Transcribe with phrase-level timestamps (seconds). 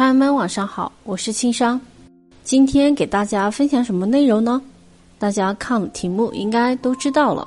[0.00, 1.78] 朋友们晚上好，我是青商，
[2.42, 4.58] 今天给大家分享什么内容呢？
[5.18, 7.46] 大家看题目应该都知道了。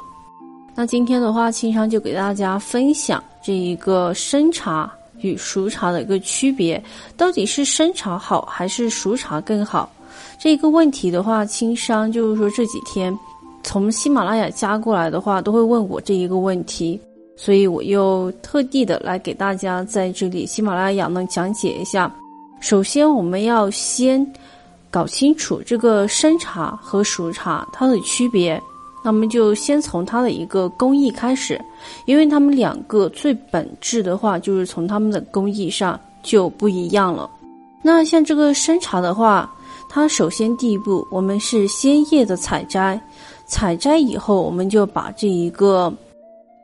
[0.75, 4.87] 那今天的话，青商就给大家分享这一个生茶
[5.21, 6.79] 与熟茶的一个区别，
[7.17, 9.91] 到底是生茶好还是熟茶更好？
[10.39, 13.17] 这个问题的话，青商就是说这几天
[13.63, 17.01] 从喜马拉雅加过来的话，都会问我这一个问题。
[17.35, 22.13] 所以我又特地的来给大家在这里喜马拉雅呢讲解一下。
[22.63, 24.25] 首先，我们要先
[24.89, 28.59] 搞清楚这个生茶和熟茶它的区别。
[29.03, 31.59] 那么就先从它的一个工艺开始，
[32.05, 37.29] 因为它们两个最本质的话，就是从它们的工艺上就不一样了。
[37.81, 39.53] 那像这个生茶的话，
[39.89, 42.97] 它首先第一步，我们是鲜叶的采摘，
[43.45, 45.93] 采摘以后，我们就把这一个。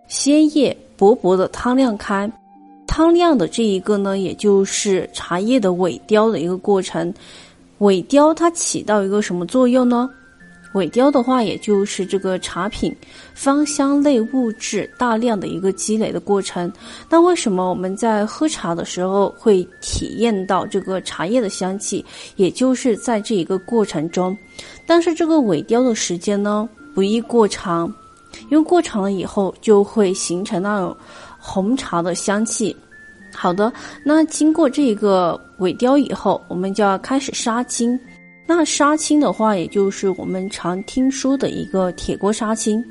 [0.07, 2.31] 鲜叶薄薄的汤晾开，
[2.89, 7.13] 汤晾的这一个呢，也就是茶叶的萎凋的一个过程。
[7.81, 10.09] 萎凋它起到一个什么作用呢？
[10.73, 12.93] 萎凋的话，也就是这个茶品
[13.35, 16.71] 芳香类物质大量的一个积累的过程。
[17.07, 22.03] 那为什么我们在喝茶的时候会体验到这个茶叶的香气？
[22.37, 24.35] 也就是在这一个过程中，
[24.87, 27.93] 但是这个萎凋的时间呢，不宜过长。
[28.49, 30.95] 因为过长了以后，就会形成那种
[31.39, 32.75] 红茶的香气。
[33.33, 33.71] 好的，
[34.03, 37.99] 那经过这一个萎凋以后，我们就要开始杀青。
[38.45, 42.83] 那杀青的话，也就是我们常听说的一个铁锅杀青。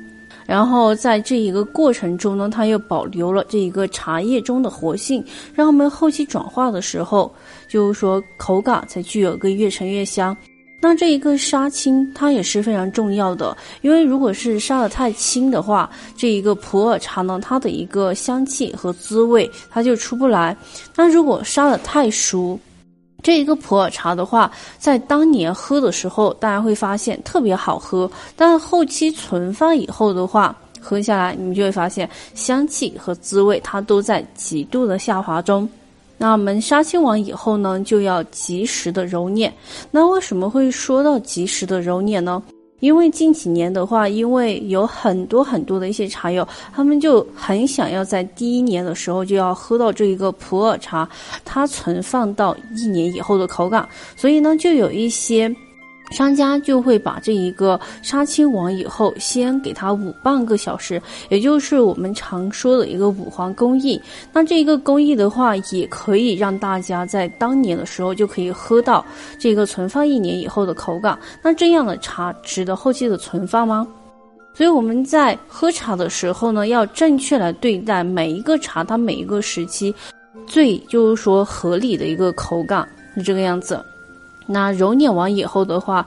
[0.45, 7.31] 然后在这一个过程中呢，它又保留了这一个茶叶中的活性，让我们后期转化的时候，
[7.67, 10.35] 就是说口感才具有个越陈越香。
[10.81, 20.55] 那这一个杀青，它也是非常重要的，因为如果是杀的太轻的话，这一个普洱茶呢，它的一个香气和滋味它就出不来。
[20.95, 22.57] 那如果杀的太熟，
[23.21, 35.69] 这一个普洱茶的话，在当年喝的时候，大家会发现特别好喝，但后期存放以后的话，喝下来你们就会发现香气和滋味它都在极度的下滑中。
[36.19, 39.51] 那我们杀青完以后呢，就要及时的揉捻。
[39.89, 42.43] 那为什么会说到及时的揉捻呢？
[42.81, 51.09] 因为近几年的话，因为有很多很多的一些茶友，他们就很想要在第一年的时候就要喝到这一个普洱茶，
[51.43, 55.53] 它存放到一年以后的口感，所以呢，就有一些。
[56.11, 63.99] 商家就会把这一个杀青完以后，先给它捂半个小时，也就是我们常说的一个捂黄工艺。
[64.33, 69.05] 那这一个工艺的话，也可以让大家在当年的时候就可以喝到
[69.37, 71.17] 这个存放一年以后的口感。
[71.43, 73.87] 那这样的茶值得后期的存放吗？
[74.55, 79.93] 所以我们在喝茶的时候呢，要正确来对待每一个茶，它每一个时期
[80.47, 83.81] 最就是说合理的一个口感是这个样子。
[84.51, 86.05] 那揉捻完以后的话，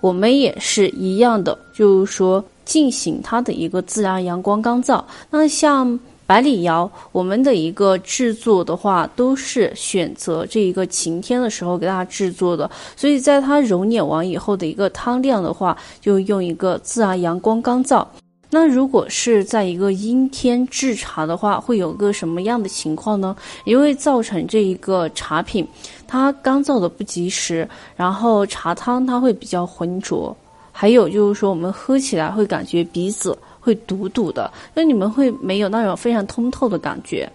[0.00, 5.02] 我们也是一样的，就是说进行它的一个自然阳光干燥。
[5.30, 12.70] 那像百里窑，我们的一个制作的话，都是选择这一个晴天的时候给大家制作的。
[12.96, 18.06] 所以在它揉捻完以后的一个汤量的话，就用一个自然阳光干燥。
[18.54, 23.34] 那如果是在一个阴天制茶的话，会有个什么样的情况呢？
[23.64, 25.66] 因为造成这一个茶品
[26.06, 30.36] 它干燥的不及时，然后茶汤它会比较浑浊，
[30.70, 37.26] 还有就是说我们喝起来会感觉鼻子会堵堵的，那你们会没有那种非常通透的感觉。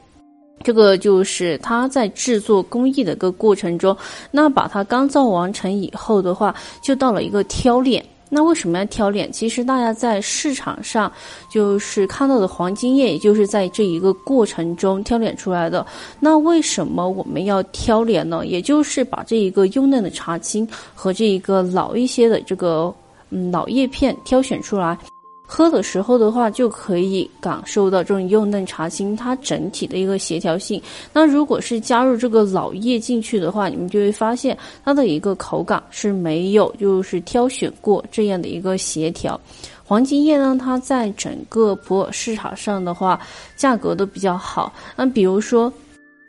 [0.63, 3.97] 这个就是它在制作工艺的一个过程中，
[4.29, 8.05] 那把它干燥完成以后的话，就到了一个挑炼。
[8.29, 9.31] 那为什么要挑脸？
[9.31, 11.11] 其实大家在市场上
[11.49, 15.85] 就是看到的黄金叶，也就是在这一个过程中挑脸出来的。
[16.19, 18.45] 那为什么我们要挑脸呢？
[18.45, 22.93] 也就是把这一个幼嫩的茶青和这一个老一些的这个
[23.29, 24.97] 嗯老叶片挑选出来。
[25.49, 30.79] 喝的时候的话，就可以感受到这种幼嫩茶青它整体的一个协调性。
[31.13, 39.39] 那如果是加入这个老叶进去的话，你们就会发现它的一个口感是没有就是挑选过这样的一个协调。
[39.85, 43.17] 黄金叶呢，它在整个普洱市场上的话，
[43.55, 44.73] 价格都比较好。
[44.97, 45.71] 那比如说。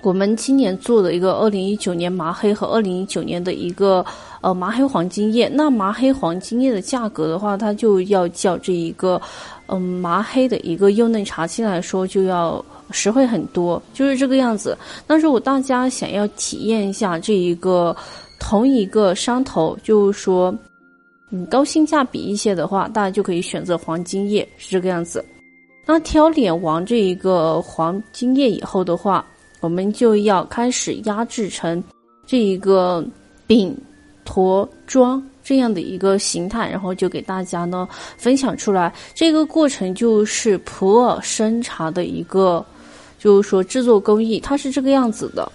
[0.05, 4.07] 我们今年做的一个二零一九年麻黑和二零一九年的一个
[4.41, 9.21] 呃麻黑黄金叶，那麻黑黄金叶的价格的话，它就要较这一个
[9.67, 14.77] 嗯麻黑的一个幼嫩茶青来说就要实惠很多，就是这个样子。
[15.07, 17.97] 那如果大家想要体验一下这一个
[18.39, 20.57] 同一个山头，就是说
[21.31, 25.25] 嗯高性价比一些的话，大家就可以选择黄金叶，是这个样子。
[25.87, 29.25] 那挑脸完这一个黄金叶以后的话。
[29.61, 31.83] 我们就要开始压制成
[32.25, 33.05] 这一个
[33.45, 33.77] 饼、
[34.29, 37.89] 坨、装这样的一个形态，然后就给大家呢
[38.19, 38.93] 分享出来。
[39.15, 42.63] 这个过程就是普洱生茶的一个，
[43.19, 45.51] 就是说制作工艺，它是这个样子的。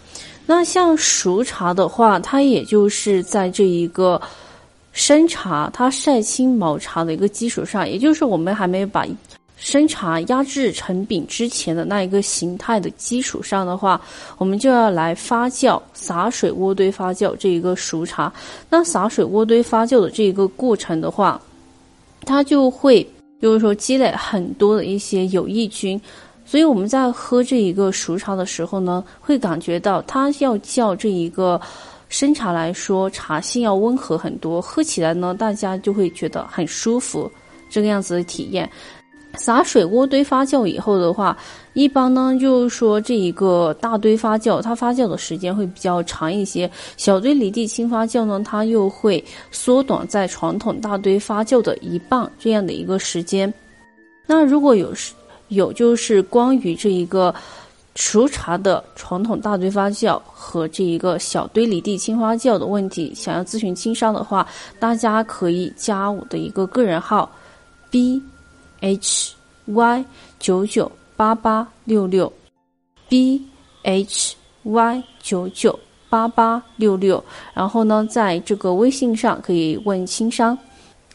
[0.47, 4.19] 那像熟茶的话，它也就是在这一个
[4.91, 9.05] 生茶它晒青毛茶的一个基础上，也就是我们还没有把。
[9.63, 13.99] 生茶压制成饼之前的那一个形态的基础上的话，
[14.37, 18.31] 我们就要来发酵，洒水渥堆发酵这一个熟茶。
[18.69, 21.41] 那洒水渥堆发酵的这一个过程的话，
[22.25, 23.09] 它就会
[23.41, 25.99] 就是说积累很多的一些有益菌，
[26.45, 31.59] 所以我们在喝这一个熟茶的时候呢，会感觉到它要较这一个
[32.09, 37.31] 生茶来说，茶性要温和很多，喝起来呢，大家就会觉得很舒服，
[37.69, 38.69] 这个样子的体验。
[39.35, 41.35] 洒水渥堆发酵以后的话，
[41.73, 53.51] 一般呢就是说这一个大堆发酵，它发酵的时间会比较长一些；小堆离地轻发酵呢，它又会缩短在传统大堆发酵的一半这样的一个时间。
[54.27, 54.93] 那如果有
[55.47, 57.33] 有就是关于这一个
[57.95, 64.47] 熟茶的传统大堆发酵和这一个小堆离地轻发酵的问题，想要咨询经商的话，
[64.79, 67.29] 大家可以加我的一个个人号
[67.89, 68.21] b。
[68.83, 69.33] H
[69.65, 70.05] y
[70.39, 72.31] 九九八八六六
[73.07, 73.41] ，b
[73.81, 80.57] h y 九九八八六六，然后呢，在这个微信上可以问轻商。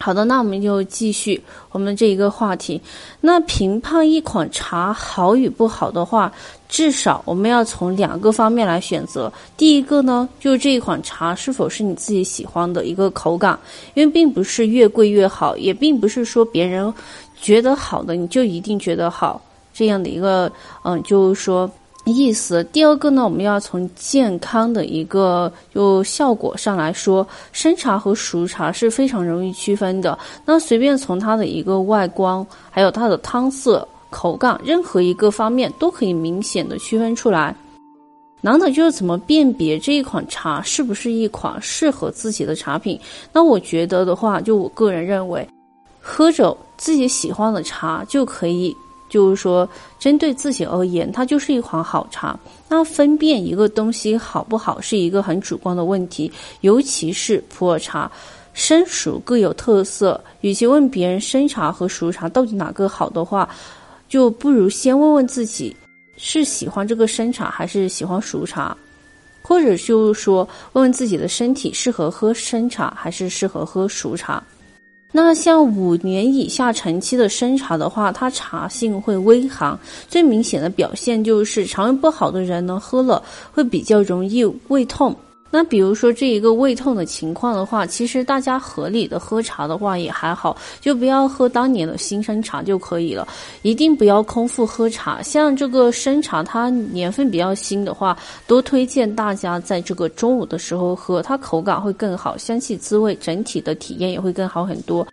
[0.01, 1.43] 好的，那我们就继续
[1.73, 2.81] 我们这一个话题。
[3.21, 6.33] 那评判一款茶好与不好的话，
[6.69, 9.31] 至少我们要从两个方面来选择。
[9.57, 13.59] 第一个呢，就是这一款茶是否是你自己喜欢的一个口感，
[13.95, 16.95] 因为并不是越贵越好，也并不是说别人。
[17.41, 19.41] 觉得好的你就一定觉得好，
[19.73, 20.51] 这样的一个
[20.83, 21.71] 嗯，就是说
[22.05, 22.65] 意思。
[22.65, 30.19] 第二个呢，我们要从健康的一个就效果上来说，生茶和熟茶是非常容易区分的。
[30.45, 37.55] 那随便从它的一个外观，还有它的汤色、口感，任何一个方面都可以明显的区分出来。
[38.41, 42.99] 难的就是怎么辨别这一款茶是不是一款适合自己的茶品。
[43.33, 45.47] 那我觉得的话，就我个人认为。
[46.09, 48.75] 喝着自己喜欢的茶就可以，
[49.11, 49.69] 就是说，
[49.99, 52.39] 针对自己而言，它就是一款好茶。
[52.67, 56.33] 那分辨一个东西好不好是一个很主观的问题，
[56.63, 58.11] 尤其是普洱茶，
[58.55, 60.19] 生熟各有特色。
[60.41, 63.49] 与其问别人生茶和熟茶到底哪个好的话，
[64.09, 65.77] 就不如先问问自己
[66.17, 68.75] 是喜欢这个生茶还是喜欢熟茶，
[69.43, 74.43] 或者就是说，问问自己的身体适合喝生茶还是适合喝熟茶。
[75.11, 85.17] 那像五年以下陈期的生茶的话，它茶性会微寒，最明显的表现就是肠胃不好的人呢，喝了会比较容易胃痛。
[85.51, 93.27] 那比如说这一个胃痛的情况的话，其实大家合理的喝茶的话也还好，就不要喝当年的新生茶就可以了，
[93.63, 95.23] 一定不要空腹喝茶。
[95.23, 98.15] 像这个生茶，它年份比较新的话，
[98.47, 105.07] 多推荐大家在这个中午的时候喝，它口感会更好，香气滋味整体的体验也会更好很多。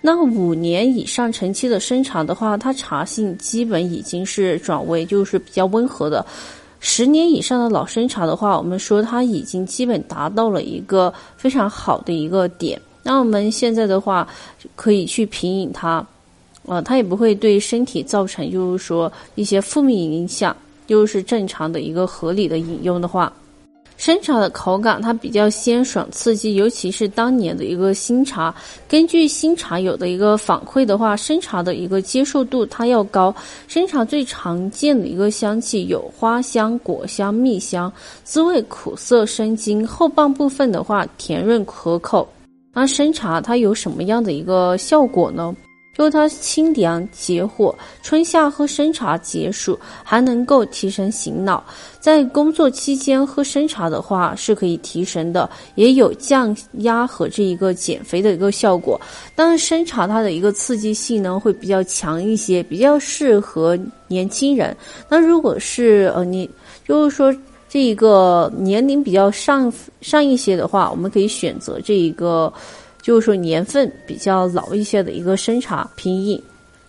[0.00, 6.24] 那五年以上陈期的生茶的话，它茶性基本已经是转为就是比较温和的。
[6.84, 12.78] 十年以上的老生茶的话，我们说它已经基本达到了一个非常好的一个点。
[13.04, 14.26] 那我们现在的话，
[14.74, 16.04] 可以去品饮它，
[16.66, 20.56] 啊，它也不会对身体造成就是说一些负面影响，
[20.88, 23.32] 又是正常的一个合理的饮用的话。
[23.96, 28.54] 生茶的口感它比较鲜爽刺激，尤其是当年的一个新茶。
[28.88, 33.34] 根据新茶友的一个反馈的话，生茶的一个接受度它要高。
[33.68, 37.92] 生茶最常见的一个香气有花香、果香、蜜香，
[38.24, 42.28] 滋味苦涩生津，后半部分的话甜润可口。
[42.74, 45.54] 那生茶它有什么样的一个效果呢？
[45.96, 51.62] 就是它清凉解火，春夏喝生茶解暑，还能够提神醒脑。
[52.00, 59.00] 在工作期间喝生茶的话是可以提神的，也有降压和这一个减肥的一个效果。
[59.34, 64.74] 但是生茶它的一个刺激性呢会比较强一些，比较适合年轻人。
[65.08, 66.48] 那如果是呃你
[66.88, 67.32] 就是说
[67.68, 72.50] 这一个年龄比较上上一些的话，我们可以选择这一个。
[73.02, 76.42] 就是说年份比较老一些的一个生茶品饮，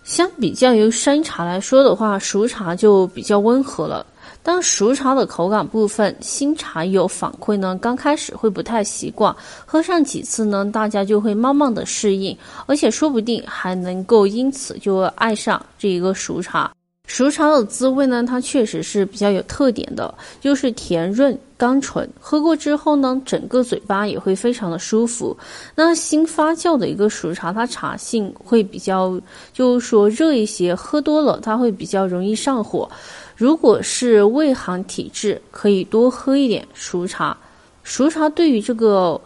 [0.04, 4.06] 相比较于生茶来说的话，熟茶就比较温和了。
[4.44, 9.34] 当熟茶的口感部分，新茶有反馈呢，刚开始会不太习惯，
[9.66, 16.72] 喝上几次呢，大家就会慢慢的适应，而且说不定还能够因此就爱上这一个熟茶。
[17.08, 25.38] 熟茶的滋味呢，它确实是比较有特点的，就是甜润甘醇，喝过之后呢，整个嘴巴也会非常的舒服。
[25.76, 29.20] 那新发酵的一个熟茶，它茶性会比较，
[29.52, 32.90] 就是说热一些，喝多了它会比较容易上火。
[33.36, 37.38] 如果是胃寒体质，可以多喝一点熟茶。
[37.84, 39.20] 熟茶对于这个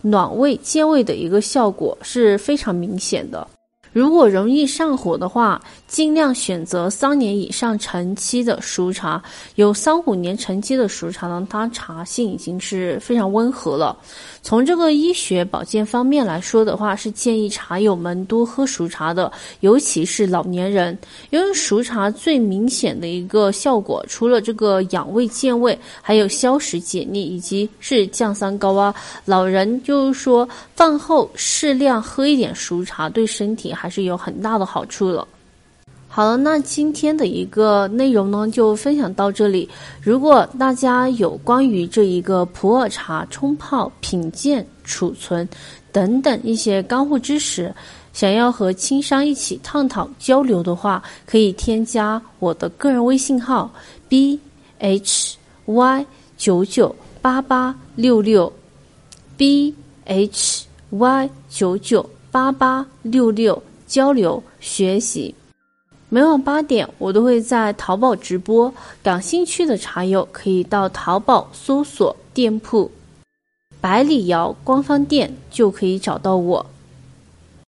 [0.00, 3.46] 暖胃健胃的一个效果是非常明显的。
[3.92, 9.20] 如果容易上火的话，尽量选择三年以上陈期的熟茶。
[9.56, 13.96] 有三五年陈期的熟茶呢，它茶性已经是非常温和了。
[14.42, 20.96] 从这个医学保健方面来说的话，是建议茶友们多喝熟茶的，尤其是老年人，
[21.30, 28.94] 因为熟茶最明显的一个效果，除了这个养胃健胃，还有消食解腻，以及是降三高啊。
[29.24, 33.90] 老人就是说饭后适量喝一点熟茶，对身体还。
[33.96, 35.26] 是有很大的好处了。
[36.08, 39.68] 好了，那今天的一个内容呢，就分享到这里。
[40.00, 45.46] 如果大家有关于这一个普洱茶冲泡、品鉴、储存
[45.92, 47.74] 等等一些干货知识，
[48.14, 53.70] 想要和青山一起探讨交流的话，可以添加我的个人微信号
[54.08, 54.40] b
[54.78, 55.36] h
[55.66, 56.06] y
[56.38, 58.50] 九九八八六六
[59.36, 59.74] b
[60.06, 63.62] h y 九九八八六六。
[63.86, 65.32] 交流学习，
[66.08, 68.72] 每晚八点我都会在淘宝直播，
[69.02, 72.88] 感兴趣的茶友可以到淘宝搜索店铺
[73.82, 76.64] “百里瑶”官方店，就可以找到我。